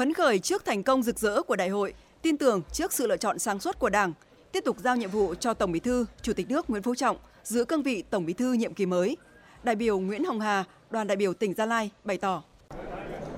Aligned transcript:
Phấn 0.00 0.12
khởi 0.14 0.38
trước 0.38 0.64
thành 0.64 0.82
công 0.82 1.02
rực 1.02 1.18
rỡ 1.18 1.42
của 1.42 1.56
đại 1.56 1.68
hội, 1.68 1.94
tin 2.22 2.38
tưởng 2.38 2.62
trước 2.72 2.92
sự 2.92 3.06
lựa 3.06 3.16
chọn 3.16 3.38
sáng 3.38 3.60
suốt 3.60 3.78
của 3.78 3.88
Đảng, 3.88 4.12
tiếp 4.52 4.64
tục 4.64 4.76
giao 4.78 4.96
nhiệm 4.96 5.10
vụ 5.10 5.34
cho 5.34 5.54
Tổng 5.54 5.72
Bí 5.72 5.80
thư, 5.80 6.06
Chủ 6.22 6.32
tịch 6.32 6.50
nước 6.50 6.70
Nguyễn 6.70 6.82
Phú 6.82 6.94
Trọng 6.94 7.16
giữ 7.44 7.64
cương 7.64 7.82
vị 7.82 8.02
Tổng 8.10 8.26
Bí 8.26 8.32
thư 8.32 8.52
nhiệm 8.52 8.74
kỳ 8.74 8.86
mới. 8.86 9.16
Đại 9.62 9.76
biểu 9.76 9.98
Nguyễn 9.98 10.24
Hồng 10.24 10.40
Hà, 10.40 10.64
đoàn 10.90 11.06
đại 11.06 11.16
biểu 11.16 11.34
tỉnh 11.34 11.54
Gia 11.54 11.66
Lai 11.66 11.90
bày 12.04 12.18
tỏ: 12.18 12.42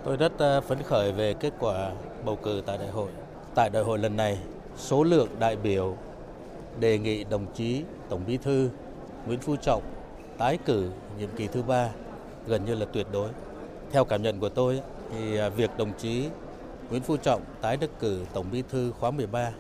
Tôi 0.04 0.17
rất 0.17 0.33
ờ, 0.38 0.61
phấn 0.61 0.83
khởi 0.83 1.12
về 1.12 1.35
kết 1.40 1.53
quả 1.59 1.90
bầu 2.25 2.37
cử 2.37 2.63
tại 2.67 2.79
đại 2.79 2.90
hội. 2.90 3.10
Tại 3.54 3.71
đại 3.71 3.83
hội 3.83 3.99
lần 3.99 4.17
này, 4.17 4.38
số 4.76 5.04
lượng 5.04 5.29
đại 5.38 5.56
biểu 5.56 5.97
đề 6.81 6.99
nghị 6.99 7.24
đồng 7.24 7.47
chí 7.54 7.83
Tổng 8.08 8.24
Bí 8.26 8.37
thư 8.37 8.71
Nguyễn 9.26 9.40
Phú 9.40 9.56
Trọng 9.56 9.83
tái 10.38 10.58
cử 10.65 10.90
nhiệm 11.19 11.29
kỳ 11.37 11.47
thứ 11.47 11.63
ba 11.63 11.88
gần 12.47 12.65
như 12.65 12.74
là 12.74 12.87
tuyệt 12.92 13.06
đối. 13.13 13.29
Theo 13.92 14.04
cảm 14.04 14.22
nhận 14.22 14.40
của 14.40 14.49
tôi 14.49 14.81
thì 15.10 15.37
ờ, 15.37 15.51
việc 15.51 15.71
đồng 15.79 15.92
chí 15.99 16.24
Nguyễn 16.93 17.02
Phú 17.02 17.16
Trọng 17.16 17.43
tái 17.61 17.77
đắc 17.77 17.91
cử 18.01 18.24
Tổng 18.32 18.46
Bí 18.52 18.62
thư 18.70 18.92
khóa 19.00 19.10
13 19.10 19.50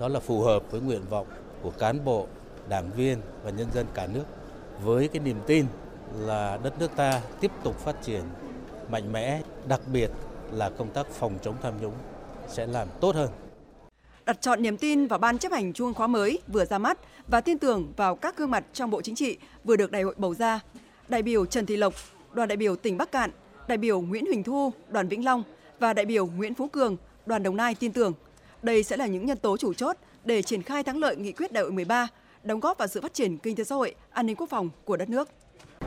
đó 0.00 0.08
là 0.08 0.20
phù 0.20 0.40
hợp 0.40 0.70
với 0.70 0.80
nguyện 0.80 1.00
vọng 1.10 1.26
của 1.62 1.70
cán 1.70 2.04
bộ, 2.04 2.26
đảng 2.68 2.90
viên 2.96 3.18
và 3.44 3.50
nhân 3.50 3.66
dân 3.74 3.86
cả 3.94 4.06
nước 4.06 4.24
với 4.82 5.08
cái 5.08 5.22
niềm 5.22 5.36
tin 5.46 5.66
là 6.18 6.58
đất 6.64 6.78
nước 6.78 6.90
ta 6.96 7.20
tiếp 7.40 7.50
tục 7.64 7.78
phát 7.78 8.02
triển 8.02 8.22
mạnh 8.90 9.12
mẽ, 9.12 9.40
đặc 9.68 9.80
biệt 9.92 10.10
là 10.52 10.70
công 10.70 10.90
tác 10.90 11.06
phòng 11.06 11.38
chống 11.42 11.54
tham 11.62 11.74
nhũng 11.82 11.94
sẽ 12.48 12.66
làm 12.66 12.88
tốt 13.00 13.14
hơn. 13.14 13.30
Đặt 14.24 14.40
chọn 14.40 14.62
niềm 14.62 14.76
tin 14.76 15.06
vào 15.06 15.18
ban 15.18 15.38
chấp 15.38 15.52
hành 15.52 15.72
Trung 15.72 15.94
khóa 15.94 16.06
mới 16.06 16.38
vừa 16.48 16.64
ra 16.64 16.78
mắt 16.78 16.98
và 17.28 17.40
tin 17.40 17.58
tưởng 17.58 17.92
vào 17.96 18.16
các 18.16 18.36
gương 18.36 18.50
mặt 18.50 18.64
trong 18.72 18.90
Bộ 18.90 19.02
Chính 19.02 19.14
trị 19.14 19.38
vừa 19.64 19.76
được 19.76 19.90
đại 19.90 20.02
hội 20.02 20.14
bầu 20.16 20.34
ra. 20.34 20.60
Đại 21.08 21.22
biểu 21.22 21.46
Trần 21.46 21.66
Thị 21.66 21.76
Lộc, 21.76 21.94
đoàn 22.32 22.48
đại 22.48 22.56
biểu 22.56 22.76
tỉnh 22.76 22.96
Bắc 22.96 23.12
Cạn, 23.12 23.30
đại 23.68 23.78
biểu 23.78 24.00
Nguyễn 24.00 24.26
Huỳnh 24.26 24.42
Thu, 24.42 24.72
đoàn 24.88 25.08
Vĩnh 25.08 25.24
Long 25.24 25.42
và 25.78 25.92
đại 25.92 26.04
biểu 26.04 26.26
Nguyễn 26.26 26.54
Phú 26.54 26.68
Cường, 26.68 26.96
đoàn 27.26 27.42
Đồng 27.42 27.56
Nai 27.56 27.74
tin 27.74 27.92
tưởng 27.92 28.12
đây 28.62 28.82
sẽ 28.82 28.96
là 28.96 29.06
những 29.06 29.26
nhân 29.26 29.38
tố 29.38 29.56
chủ 29.56 29.74
chốt 29.74 29.96
để 30.24 30.42
triển 30.42 30.62
khai 30.62 30.82
thắng 30.82 30.98
lợi 30.98 31.16
nghị 31.16 31.32
quyết 31.32 31.52
đại 31.52 31.62
hội 31.62 31.72
13, 31.72 32.08
đóng 32.42 32.60
góp 32.60 32.78
vào 32.78 32.88
sự 32.88 33.00
phát 33.00 33.14
triển 33.14 33.38
kinh 33.38 33.56
tế 33.56 33.64
xã 33.64 33.74
hội, 33.74 33.94
an 34.10 34.26
ninh 34.26 34.36
quốc 34.36 34.50
phòng 34.50 34.70
của 34.84 34.96
đất 34.96 35.08
nước 35.08 35.28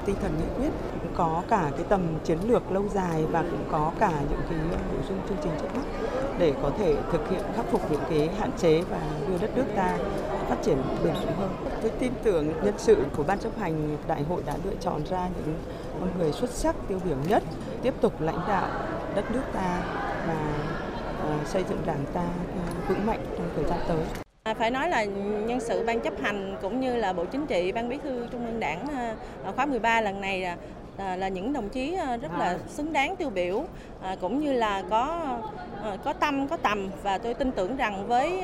tinh 0.06 0.16
thần 0.22 0.32
nghị 0.40 0.46
quyết 0.58 0.70
cũng 1.02 1.14
có 1.16 1.44
cả 1.50 1.72
cái 1.76 1.86
tầm 1.90 2.02
chiến 2.24 2.38
lược 2.48 2.72
lâu 2.72 2.84
dài 2.94 3.26
và 3.32 3.42
cũng 3.42 3.66
có 3.72 3.92
cả 4.00 4.12
những 4.30 4.42
cái 4.50 4.59
nội 4.94 5.04
dung 5.09 5.18
chương 5.30 5.38
trình 5.44 5.52
trước 5.62 5.76
mắt 5.76 5.84
để 6.40 6.54
có 6.62 6.72
thể 6.80 6.96
thực 7.12 7.30
hiện 7.30 7.42
khắc 7.56 7.66
phục 7.72 7.92
những 7.92 8.02
cái 8.09 8.30
hạn 8.40 8.52
chế 8.58 8.81
và 8.81 9.02
đưa 9.28 9.38
đất 9.38 9.52
nước 9.56 9.66
ta 9.76 9.98
phát 10.50 10.58
triển 10.64 10.78
bền 11.04 11.14
vững 11.14 11.36
hơn. 11.38 11.50
Tôi 11.81 11.92
tin 12.00 12.12
tưởng 12.24 12.48
nhân 12.64 12.74
sự 12.78 12.98
của 13.18 13.24
ban 13.24 13.40
chấp 13.40 13.59
hành 13.59 13.98
đại 14.08 14.24
hội 14.24 14.44
đã 14.46 14.58
lựa 14.66 14.76
chọn 14.81 15.02
ra 15.09 15.30
những 15.38 15.56
con 16.00 16.09
người 16.18 16.31
xuất 16.31 16.50
sắc 16.50 16.76
tiêu 16.88 17.00
biểu 17.06 17.18
nhất 17.30 17.44
tiếp 17.81 17.94
tục 18.02 18.22
lãnh 18.22 18.40
đạo 18.48 18.70
đất 19.16 19.32
nước 19.32 19.44
ta 19.54 19.82
và 20.28 20.38
ờ, 21.22 21.46
xây 21.46 21.64
dựng 21.70 21.82
đảng 21.86 22.06
ta 22.14 22.26
vững 22.88 23.06
mạnh 23.06 23.26
trong 23.38 23.50
thời 23.56 23.66
gian 23.66 23.80
tới. 23.88 24.24
À, 24.44 24.54
phải 24.54 24.72
nói 24.72 24.90
là 24.90 25.04
nhân 25.48 25.60
sự 25.60 25.84
ban 25.86 26.00
chấp 26.00 26.14
hành 26.22 26.58
cũng 26.62 26.80
như 26.80 26.96
là 26.96 27.14
Bộ 27.14 27.26
Chính 27.26 27.48
trị, 27.48 27.72
Ban 27.72 27.90
Bí 27.90 27.98
thư 28.04 28.28
Trung 28.32 28.46
ương 28.46 28.60
Đảng 28.60 28.88
à, 29.44 29.52
khóa 29.56 29.66
13 29.66 30.02
lần 30.02 30.22
này 30.22 30.42
là 30.42 30.58
à, 30.98 31.16
là 31.16 31.28
những 31.28 31.54
đồng 31.54 31.70
chí 31.70 31.98
rất 32.22 32.32
là 32.40 32.58
xứng 32.68 32.94
đáng 32.94 33.16
tiêu 33.16 33.30
biểu 33.30 33.64
cũng 34.22 34.40
như 34.40 34.54
là 34.54 34.84
có 34.90 35.38
có 36.04 36.14
tâm 36.14 36.48
có 36.48 36.58
tầm 36.58 36.90
và 37.04 37.18
tôi 37.18 37.34
tin 37.34 37.52
tưởng 37.52 37.78
rằng 37.78 38.08
với 38.08 38.44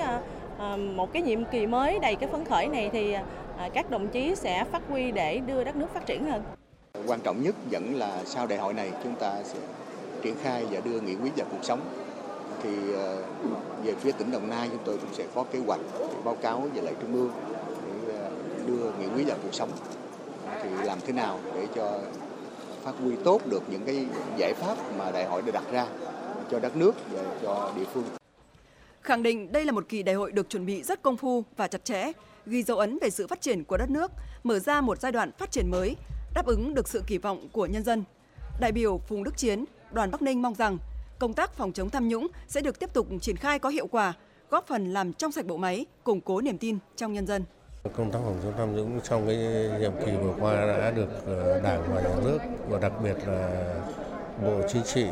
một 0.78 1.14
cái 1.14 1.22
nhiệm 1.22 1.46
kỳ 1.46 1.68
mới 1.68 2.00
đầy 2.00 2.16
cái 2.16 2.30
phấn 2.30 2.46
khởi 2.46 2.68
này 2.68 2.90
thì 2.94 3.16
các 3.74 3.90
đồng 3.90 4.08
chí 4.08 4.36
sẽ 4.36 4.64
phát 4.72 4.82
huy 4.90 5.12
để 5.12 5.38
đưa 5.38 5.64
đất 5.64 5.76
nước 5.76 5.94
phát 5.94 6.06
triển 6.06 6.32
hơn. 6.32 6.44
Quan 7.08 7.20
trọng 7.20 7.44
nhất 7.44 7.56
vẫn 7.72 7.96
là 7.96 8.18
sau 8.26 8.48
đại 8.48 8.60
hội 8.60 8.74
này 8.74 8.92
chúng 9.04 9.16
ta 9.16 9.34
sẽ 9.44 9.60
triển 10.24 10.36
khai 10.44 10.66
và 10.72 10.80
đưa 10.80 11.00
nghị 11.00 11.16
quyết 11.16 11.32
vào 11.38 11.48
cuộc 11.52 11.64
sống 11.64 11.82
thì 12.64 12.94
ờ, 12.94 13.24
về 13.84 13.96
phía 13.96 14.12
tỉnh 14.12 14.32
Đồng 14.32 14.50
Nai 14.50 14.70
chúng 14.70 14.84
tôi 14.86 14.98
cũng 14.98 15.14
sẽ 15.14 15.26
có 15.36 15.44
kế 15.44 15.60
hoạch 15.60 15.80
báo 16.24 16.36
cáo 16.36 16.70
về 16.74 16.82
lại 16.82 16.94
trung 17.02 17.14
ương 17.14 17.32
để 17.86 18.14
ờ, 18.14 18.30
đưa 18.68 18.92
nghị 19.00 19.08
quyết 19.16 19.28
vào 19.28 19.38
cuộc 19.44 19.54
sống 19.54 19.70
thì 20.64 20.70
làm 20.84 20.98
thế 21.06 21.14
nào 21.14 21.40
để 21.56 21.68
cho 21.76 22.00
phát 22.84 22.94
huy 23.04 23.16
tốt 23.24 23.42
được 23.50 23.64
những 23.70 23.82
cái 23.86 24.06
giải 24.38 24.54
pháp 24.54 24.78
mà 24.98 25.12
đại 25.12 25.26
hội 25.26 25.42
đã 25.42 25.52
đặt 25.52 25.64
ra 25.72 25.88
cho 26.52 26.60
đất 26.60 26.76
nước 26.76 26.96
và 27.12 27.22
cho 27.42 27.72
địa 27.78 27.86
phương. 27.94 28.04
Khẳng 29.02 29.24
định 29.24 29.52
đây 29.52 29.66
là 29.66 29.72
một 29.72 29.86
kỳ 29.90 30.04
đại 30.04 30.16
hội 30.16 30.32
được 30.32 30.50
chuẩn 30.50 30.66
bị 30.66 30.84
rất 30.84 31.02
công 31.02 31.18
phu 31.18 31.44
và 31.58 31.68
chặt 31.68 31.86
chẽ, 31.86 32.12
ghi 32.46 32.64
dấu 32.64 32.78
ấn 32.78 32.98
về 33.02 33.10
sự 33.10 33.28
phát 33.28 33.42
triển 33.42 33.64
của 33.64 33.78
đất 33.78 33.90
nước, 33.90 34.12
mở 34.44 34.60
ra 34.60 34.82
một 34.82 35.00
giai 35.02 35.12
đoạn 35.12 35.32
phát 35.38 35.52
triển 35.52 35.72
mới, 35.72 35.96
đáp 36.34 36.46
ứng 36.46 36.74
được 36.74 36.88
sự 36.88 37.04
kỳ 37.08 37.18
vọng 37.18 37.48
của 37.52 37.66
nhân 37.66 37.84
dân. 37.84 38.04
Đại 38.60 38.72
biểu 38.72 38.98
Phùng 39.08 39.24
Đức 39.24 39.38
Chiến, 39.38 39.66
đoàn 39.94 40.12
Bắc 40.12 40.22
Ninh 40.22 40.42
mong 40.42 40.56
rằng 40.56 40.78
công 41.20 41.34
tác 41.34 41.54
phòng 41.54 41.72
chống 41.72 41.90
tham 41.90 42.08
nhũng 42.08 42.28
sẽ 42.48 42.62
được 42.62 42.80
tiếp 42.80 42.94
tục 42.94 43.08
triển 43.22 43.36
khai 43.36 43.60
có 43.60 43.70
hiệu 43.70 43.88
quả, 43.92 44.14
góp 44.50 44.68
phần 44.68 44.94
làm 44.94 45.14
trong 45.14 45.32
sạch 45.32 45.46
bộ 45.46 45.58
máy, 45.58 45.86
củng 46.04 46.22
cố 46.22 46.42
niềm 46.42 46.58
tin 46.58 46.78
trong 46.96 47.14
nhân 47.14 47.28
dân. 47.28 47.44
Công 47.96 48.12
tác 48.12 48.20
phòng 48.24 48.38
chống 48.44 48.54
tham 48.58 48.76
nhũng 48.76 49.00
trong 49.04 49.28
cái 49.28 49.38
nhiệm 49.80 49.92
kỳ 50.06 50.12
vừa 50.12 50.34
qua 50.40 50.54
đã 50.54 50.92
được 50.92 51.26
ờ, 51.26 51.60
Đảng 51.62 51.84
và 51.94 52.02
Nhà 52.02 52.16
nước 52.24 52.38
và 52.70 52.80
đặc 52.80 52.92
biệt 53.04 53.16
là 53.28 53.74
Bộ 54.44 54.62
Chính 54.68 54.84
trị, 54.84 55.06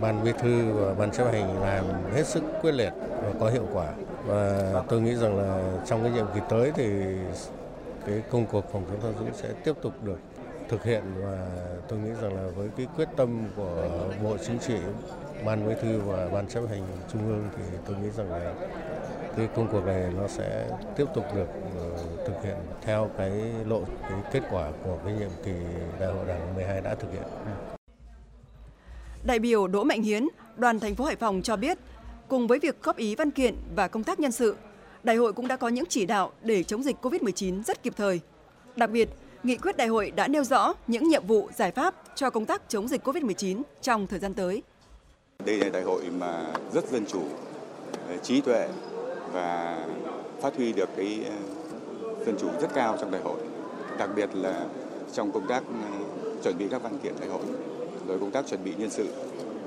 Ban 0.00 0.24
Bí 0.24 0.32
thư 0.38 0.72
và 0.72 0.94
Ban 0.94 1.10
chấp 1.10 1.32
hành 1.32 1.60
làm 1.62 1.84
hết 2.14 2.26
sức 2.26 2.42
quyết 2.62 2.72
liệt 2.72 2.92
và 3.22 3.32
có 3.40 3.50
hiệu 3.50 3.66
quả. 3.72 3.92
Và 4.26 4.72
tôi 4.88 5.00
nghĩ 5.00 5.14
rằng 5.14 5.38
là 5.38 5.78
trong 5.86 6.02
cái 6.02 6.12
nhiệm 6.12 6.26
kỳ 6.34 6.40
tới 6.48 6.72
thì 6.74 6.84
cái 8.06 8.22
công 8.30 8.46
cuộc 8.46 8.72
phòng 8.72 8.84
chống 8.88 9.00
tham 9.02 9.12
nhũng 9.24 9.34
sẽ 9.34 9.48
tiếp 9.64 9.72
tục 9.82 9.92
được 10.04 10.18
thực 10.72 10.84
hiện 10.84 11.02
và 11.22 11.48
tôi 11.88 11.98
nghĩ 11.98 12.10
rằng 12.22 12.34
là 12.34 12.50
với 12.56 12.68
cái 12.76 12.86
quyết 12.96 13.08
tâm 13.16 13.44
của 13.56 14.08
Bộ 14.24 14.36
Chính 14.46 14.58
trị, 14.58 14.74
Ban 15.46 15.68
Bí 15.68 15.74
thư 15.82 16.00
và 16.00 16.28
Ban 16.28 16.48
chấp 16.48 16.60
hành 16.70 16.82
Trung 17.12 17.28
ương 17.28 17.48
thì 17.56 17.62
tôi 17.86 17.96
nghĩ 17.96 18.10
rằng 18.16 18.30
là 18.30 18.54
cái 19.36 19.48
công 19.56 19.68
cuộc 19.72 19.86
này 19.86 20.12
nó 20.16 20.28
sẽ 20.28 20.68
tiếp 20.96 21.04
tục 21.14 21.24
được 21.34 21.46
ờ, 21.76 21.90
thực 22.26 22.44
hiện 22.44 22.56
theo 22.82 23.10
cái 23.18 23.30
lộ 23.66 23.82
cái 24.02 24.18
kết 24.32 24.42
quả 24.50 24.70
của 24.84 24.98
cái 25.04 25.14
nhiệm 25.14 25.30
kỳ 25.44 25.52
đại 26.00 26.12
hội 26.12 26.26
đảng 26.26 26.54
12 26.54 26.80
đã 26.80 26.94
thực 26.94 27.12
hiện. 27.12 27.22
Đại 29.24 29.38
biểu 29.38 29.66
Đỗ 29.66 29.84
Mạnh 29.84 30.02
Hiến, 30.02 30.28
đoàn 30.56 30.80
thành 30.80 30.94
phố 30.94 31.04
Hải 31.04 31.16
Phòng 31.16 31.42
cho 31.42 31.56
biết, 31.56 31.78
cùng 32.28 32.46
với 32.46 32.58
việc 32.58 32.82
góp 32.82 32.96
ý 32.96 33.14
văn 33.14 33.30
kiện 33.30 33.54
và 33.74 33.88
công 33.88 34.04
tác 34.04 34.20
nhân 34.20 34.32
sự, 34.32 34.56
đại 35.02 35.16
hội 35.16 35.32
cũng 35.32 35.48
đã 35.48 35.56
có 35.56 35.68
những 35.68 35.84
chỉ 35.88 36.06
đạo 36.06 36.32
để 36.42 36.62
chống 36.62 36.82
dịch 36.82 36.96
COVID-19 37.02 37.62
rất 37.62 37.82
kịp 37.82 37.92
thời. 37.96 38.20
Đặc 38.76 38.90
biệt, 38.90 39.08
nghị 39.42 39.56
quyết 39.56 39.76
đại 39.76 39.88
hội 39.88 40.10
đã 40.10 40.28
nêu 40.28 40.44
rõ 40.44 40.74
những 40.86 41.08
nhiệm 41.08 41.26
vụ, 41.26 41.48
giải 41.56 41.70
pháp 41.70 41.94
cho 42.14 42.30
công 42.30 42.46
tác 42.46 42.62
chống 42.68 42.88
dịch 42.88 43.08
COVID-19 43.08 43.62
trong 43.82 44.06
thời 44.06 44.18
gian 44.18 44.34
tới. 44.34 44.62
Đây 45.44 45.56
là 45.56 45.68
đại 45.68 45.82
hội 45.82 46.02
mà 46.18 46.46
rất 46.72 46.88
dân 46.90 47.06
chủ, 47.06 47.22
trí 48.22 48.40
tuệ 48.40 48.68
và 49.32 49.78
phát 50.40 50.56
huy 50.56 50.72
được 50.72 50.88
cái 50.96 51.24
ờ, 51.26 51.34
dân 52.26 52.36
chủ 52.40 52.48
rất 52.60 52.74
cao 52.74 52.96
trong 53.00 53.10
đại 53.10 53.20
hội. 53.22 53.40
Đặc 53.98 54.10
biệt 54.16 54.30
là 54.34 54.66
trong 55.12 55.32
công 55.32 55.46
tác 55.46 55.62
ờ, 55.66 56.30
chuẩn 56.42 56.58
bị 56.58 56.66
các 56.70 56.82
văn 56.82 56.98
kiện 57.02 57.14
đại 57.20 57.28
hội, 57.28 57.42
rồi 58.06 58.18
công 58.18 58.30
tác 58.30 58.46
chuẩn 58.46 58.64
bị 58.64 58.74
nhân 58.78 58.90
sự 58.90 59.06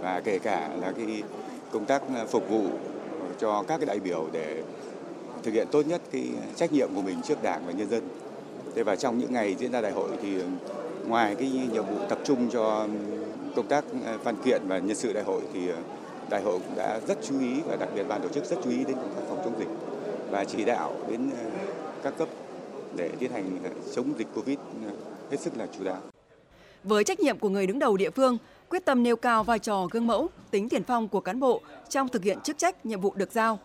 và 0.01 0.21
kể 0.25 0.39
cả 0.39 0.69
là 0.81 0.91
cái 0.91 1.23
công 1.71 1.85
tác 1.85 2.01
ờ, 2.15 2.25
phục 2.27 2.49
vụ 2.49 2.67
cho 3.39 3.63
các 3.67 3.77
cái 3.77 3.85
đại 3.85 3.99
biểu 3.99 4.27
để 4.31 4.63
thực 5.43 5.51
hiện 5.51 5.67
tốt 5.71 5.87
nhất 5.87 6.01
cái 6.11 6.29
trách 6.55 6.71
nhiệm 6.71 6.95
của 6.95 7.01
mình 7.01 7.21
trước 7.21 7.43
Đảng 7.43 7.61
và 7.65 7.71
nhân 7.71 7.89
dân. 7.89 8.03
Thế 8.75 8.83
và 8.83 8.95
trong 8.95 9.17
những 9.17 9.33
ngày 9.33 9.55
diễn 9.59 9.71
ra 9.71 9.81
đại 9.81 9.91
hội 9.91 10.09
thì 10.21 10.29
ngoài 11.07 11.35
cái 11.35 11.51
nhiệm 11.71 11.85
vụ 11.85 11.95
tập 12.09 12.19
trung 12.23 12.49
cho 12.51 12.87
công 13.55 13.67
tác 13.67 13.83
ờ, 14.05 14.17
văn 14.23 14.35
kiện 14.45 14.61
và 14.67 14.77
nhân 14.77 14.95
sự 14.95 15.13
đại 15.13 15.23
hội 15.23 15.41
thì 15.53 15.67
ờ, 15.69 15.77
đại 16.29 16.41
hội 16.41 16.59
cũng 16.59 16.77
đã 16.77 16.99
rất 17.07 17.17
chú 17.27 17.39
ý 17.39 17.61
và 17.67 17.75
đặc 17.75 17.89
biệt 17.95 18.03
ban 18.03 18.21
tổ 18.21 18.29
chức 18.29 18.45
rất 18.45 18.57
chú 18.63 18.69
ý 18.69 18.77
đến 18.77 18.95
công 18.95 19.13
tác 19.15 19.21
phòng 19.29 19.41
chống 19.43 19.59
dịch 19.59 19.67
và 20.29 20.45
chỉ 20.45 20.65
đạo 20.65 20.93
đến 21.09 21.29
ờ, 21.43 21.49
các 22.03 22.13
cấp 22.17 22.27
để 22.95 23.09
tiến 23.19 23.31
hành 23.31 23.59
chống 23.95 24.13
dịch 24.17 24.27
Covid 24.35 24.57
hết 25.31 25.39
sức 25.39 25.57
là 25.57 25.67
chủ 25.77 25.83
đạo. 25.83 26.01
Với 26.83 27.03
trách 27.03 27.19
nhiệm 27.19 27.39
của 27.39 27.49
người 27.49 27.67
đứng 27.67 27.79
đầu 27.79 27.97
địa 27.97 28.09
phương, 28.09 28.37
quyết 28.69 28.85
tâm 28.85 29.03
nêu 29.03 29.15
cao 29.15 29.43
vai 29.43 29.59
trò 29.59 29.87
gương 29.91 30.07
mẫu, 30.07 30.29
tính 30.51 30.69
tiền 30.69 30.83
phong 30.83 31.07
của 31.07 31.21
cán 31.21 31.39
bộ 31.39 31.61
trong 31.89 32.09
thực 32.09 32.23
hiện 32.23 32.39
chức 32.43 32.57
trách 32.57 32.85
nhiệm 32.85 33.01
vụ 33.01 33.13
được 33.15 33.31
giao. 33.31 33.59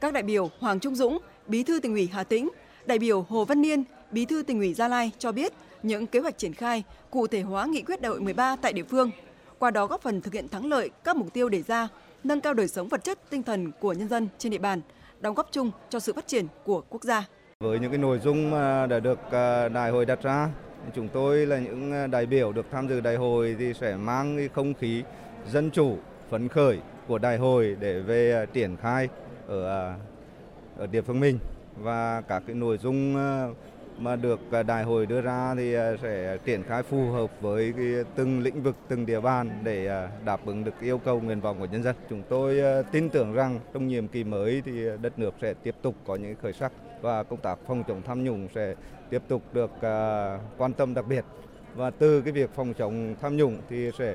Các 0.00 0.12
đại 0.12 0.22
biểu 0.22 0.50
Hoàng 0.58 0.80
Trung 0.80 0.94
Dũng, 0.94 1.18
Bí 1.46 1.62
thư 1.62 1.80
tỉnh 1.80 1.92
ủy 1.92 2.08
Hà 2.12 2.24
Tĩnh, 2.24 2.48
đại 2.86 2.98
biểu 2.98 3.22
Hồ 3.28 3.44
Văn 3.44 3.62
Niên, 3.62 3.84
Bí 4.10 4.24
thư 4.24 4.42
tỉnh 4.42 4.58
ủy 4.58 4.74
Gia 4.74 4.88
Lai 4.88 5.10
cho 5.18 5.32
biết 5.32 5.52
những 5.82 6.06
kế 6.06 6.18
hoạch 6.20 6.38
triển 6.38 6.54
khai, 6.54 6.84
cụ 7.10 7.26
thể 7.26 7.40
hóa 7.40 7.66
nghị 7.66 7.82
quyết 7.82 8.00
đại 8.00 8.10
hội 8.10 8.20
13 8.20 8.56
tại 8.56 8.72
địa 8.72 8.82
phương, 8.82 9.10
qua 9.58 9.70
đó 9.70 9.86
góp 9.86 10.02
phần 10.02 10.20
thực 10.20 10.34
hiện 10.34 10.48
thắng 10.48 10.66
lợi 10.66 10.90
các 11.04 11.16
mục 11.16 11.32
tiêu 11.32 11.48
đề 11.48 11.62
ra, 11.62 11.88
nâng 12.24 12.40
cao 12.40 12.54
đời 12.54 12.68
sống 12.68 12.88
vật 12.88 13.04
chất, 13.04 13.18
tinh 13.30 13.42
thần 13.42 13.72
của 13.80 13.92
nhân 13.92 14.08
dân 14.08 14.28
trên 14.38 14.52
địa 14.52 14.58
bàn, 14.58 14.80
đóng 15.20 15.34
góp 15.34 15.48
chung 15.52 15.70
cho 15.90 16.00
sự 16.00 16.12
phát 16.12 16.26
triển 16.26 16.46
của 16.64 16.82
quốc 16.88 17.04
gia. 17.04 17.24
Với 17.60 17.78
những 17.78 17.90
cái 17.90 17.98
nội 17.98 18.18
dung 18.18 18.50
mà 18.50 18.86
đã 18.86 19.00
được 19.00 19.18
à, 19.30 19.68
đại 19.68 19.90
hội 19.90 20.06
đặt 20.06 20.22
ra, 20.22 20.48
chúng 20.94 21.08
tôi 21.08 21.46
là 21.46 21.58
những 21.58 21.92
à, 21.92 22.06
đại 22.06 22.26
biểu 22.26 22.52
được 22.52 22.66
tham 22.70 22.88
dự 22.88 23.00
đại 23.00 23.16
hội 23.16 23.56
thì 23.58 23.74
sẽ 23.80 23.96
mang 23.96 24.36
cái 24.36 24.48
không 24.54 24.74
khí 24.74 25.02
dân 25.52 25.70
chủ, 25.70 25.96
phấn 26.30 26.48
khởi 26.48 26.78
của 27.08 27.18
đại 27.18 27.36
hội 27.38 27.76
để 27.80 28.00
về 28.00 28.32
à, 28.32 28.44
triển 28.52 28.76
khai 28.76 29.08
ở 29.48 29.94
ở 30.78 30.86
địa 30.86 31.02
phương 31.02 31.20
mình 31.20 31.38
và 31.80 32.20
các 32.20 32.42
cái 32.46 32.56
nội 32.56 32.78
dung 32.78 33.16
ờ, 33.16 33.54
mà 33.98 34.16
được 34.16 34.40
ờ, 34.50 34.62
đại 34.62 34.84
hội 34.84 35.06
đưa 35.06 35.20
ra 35.20 35.54
thì 35.54 35.74
ờ, 35.74 35.96
sẽ 36.02 36.36
triển 36.44 36.62
khai 36.62 36.82
phù 36.82 37.10
hợp 37.10 37.30
với 37.40 37.72
cái 37.76 37.86
từng 38.14 38.40
lĩnh 38.40 38.62
vực, 38.62 38.76
từng 38.88 39.06
địa 39.06 39.20
bàn 39.20 39.50
để 39.64 40.08
đáp 40.24 40.46
ứng 40.46 40.64
được 40.64 40.74
yêu 40.80 40.98
cầu 40.98 41.20
nguyện 41.20 41.40
vọng 41.40 41.56
của 41.58 41.66
nhân 41.66 41.82
dân. 41.82 41.96
Chúng 42.10 42.22
tôi 42.28 42.60
tin 42.92 43.08
tưởng 43.08 43.32
rằng 43.32 43.60
trong 43.72 43.88
nhiệm 43.88 44.08
kỳ 44.08 44.24
mới 44.24 44.62
thì 44.64 44.84
đất 45.02 45.18
nước 45.18 45.34
sẽ 45.42 45.54
tiếp 45.54 45.74
tục 45.82 45.94
có 46.06 46.16
những 46.16 46.34
khởi 46.42 46.52
sắc 46.52 46.72
và 47.00 47.22
công 47.22 47.40
tác 47.40 47.58
phòng 47.66 47.84
chống 47.88 48.02
tham 48.06 48.24
nhũng 48.24 48.48
sẽ 48.54 48.74
tiếp 49.10 49.22
tục 49.28 49.42
được 49.52 49.70
quan 50.58 50.72
tâm 50.72 50.94
đặc 50.94 51.04
biệt 51.08 51.24
và 51.74 51.90
từ 51.90 52.20
cái 52.20 52.32
việc 52.32 52.50
phòng 52.54 52.74
chống 52.78 53.14
tham 53.20 53.36
nhũng 53.36 53.58
thì 53.68 53.90
sẽ 53.98 54.14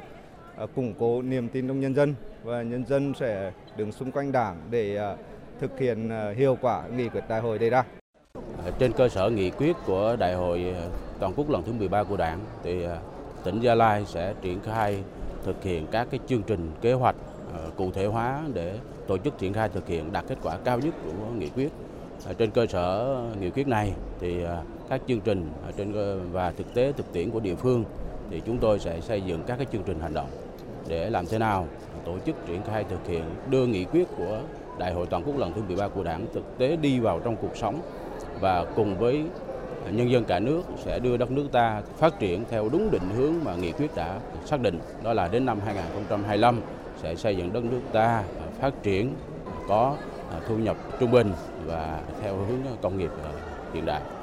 củng 0.75 0.94
cố 1.00 1.22
niềm 1.22 1.50
tin 1.50 1.68
trong 1.68 1.80
nhân 1.80 1.96
dân 1.96 2.16
và 2.44 2.62
nhân 2.62 2.86
dân 2.86 3.13
sẽ 3.19 3.52
đứng 3.78 3.92
xung 3.92 4.12
quanh 4.12 4.31
đảng 4.31 4.58
để 4.72 5.16
thực 5.62 5.80
hiện 5.80 6.10
ờ, 6.10 6.34
hiệu 6.34 6.58
quả 6.62 6.84
nghị 6.96 7.10
quyết 7.10 7.22
đại 7.28 7.42
hội 7.42 7.60
đề 7.60 7.69
ra. 7.69 7.84
Ờ, 8.34 8.72
trên 8.80 8.94
cơ 8.94 9.10
sở 9.10 9.30
nghị 9.30 9.50
quyết 9.50 9.75
của 9.86 10.16
Đại 10.19 10.34
hội 10.34 10.74
ờ, 10.75 10.90
toàn 11.19 11.34
quốc 11.36 11.50
lần 11.50 11.63
thứ 11.63 11.74
13 11.74 12.04
của 12.04 12.18
Đảng 12.18 12.40
thì 12.63 12.86
tỉnh 13.44 13.60
Gia 13.60 13.75
Lai 13.75 14.06
sẽ 14.06 14.34
triển 14.42 14.60
khai 14.62 15.04
thực 15.44 15.63
hiện 15.63 15.88
các 15.92 16.08
cái 16.12 16.19
chương 16.28 16.44
trình 16.44 16.72
kế 16.81 16.94
hoạch 16.94 17.16
cụ 17.78 17.92
thể 17.92 18.06
hóa 18.06 18.42
để 18.54 18.78
tổ 19.08 19.18
chức 19.18 19.38
triển 19.38 19.54
khai 19.54 19.69
thực 19.69 19.88
hiện 19.88 20.12
đạt 20.12 20.25
kết 20.28 20.38
quả 20.44 20.58
cao 20.63 20.80
nhất 20.80 20.94
của 21.06 21.31
nghị 21.38 21.50
quyết. 21.50 21.69
Trên 22.38 22.52
cơ 22.52 22.66
sở 22.66 23.18
nghị 23.40 23.50
quyết 23.50 23.68
này 23.68 23.94
thì 24.19 24.36
các 24.90 25.02
chương 25.08 25.22
trình 25.22 25.52
trên 25.78 25.94
và 26.31 26.52
thực 26.52 26.74
tế 26.74 26.92
thực 26.92 27.13
tiễn 27.13 27.31
của 27.31 27.40
địa 27.40 27.56
phương 27.56 27.84
thì 28.30 28.42
chúng 28.46 28.58
tôi 28.58 28.80
sẽ 28.80 29.02
xây 29.02 29.22
dựng 29.22 29.44
các 29.48 29.56
cái 29.56 29.66
chương 29.72 29.84
trình 29.84 30.00
hành 30.00 30.13
động 30.13 30.30
để 30.88 31.10
làm 31.10 31.25
thế 31.25 31.40
nào 31.40 31.68
tổ 32.06 32.19
chức 32.25 32.36
triển 32.48 32.62
khai 32.63 32.84
thực 32.90 33.08
hiện 33.08 33.24
đưa 33.50 33.66
nghị 33.66 33.86
quyết 33.86 34.08
của 34.18 34.42
Đại 34.81 34.94
hội 34.94 35.07
toàn 35.07 35.24
quốc 35.24 35.38
lần 35.38 35.54
thứ 35.54 35.62
13 35.68 35.88
của 35.88 36.04
Đảng 36.04 36.25
thực 36.33 36.57
tế 36.57 36.75
đi 36.75 37.00
vào 37.00 37.19
trong 37.19 37.36
cuộc 37.36 37.57
sống 37.57 37.81
và 38.39 38.66
cùng 38.75 38.98
với 38.98 39.24
nhân 39.92 40.12
dân 40.12 40.25
cả 40.25 40.39
nước 40.39 40.62
sẽ 40.86 41.00
đưa 41.00 41.18
đất 41.18 41.31
nước 41.31 41.48
ta 41.51 41.81
phát 41.98 42.19
triển 42.19 42.45
theo 42.50 42.69
đúng 42.69 42.92
định 42.92 43.10
hướng 43.16 43.33
mà 43.44 43.56
nghị 43.56 43.72
quyết 43.72 43.95
đã 43.95 44.19
xác 44.45 44.62
định 44.62 44.80
đó 45.04 45.13
là 45.13 45.28
đến 45.28 45.45
năm 45.45 45.60
2025 45.66 46.62
sẽ 47.01 47.16
xây 47.16 47.38
dựng 47.38 47.54
đất 47.54 47.63
nước 47.63 47.81
ta 47.92 48.24
phát 48.60 48.83
triển, 48.83 49.16
có 49.68 49.95
thu 50.48 50.57
nhập 50.57 50.78
trung 51.00 51.12
bình 51.12 51.31
và 51.66 52.01
theo 52.22 52.36
hướng 52.36 52.77
công 52.81 52.98
nghiệp 52.98 53.12
hiện 53.74 53.86
đại. 53.86 54.20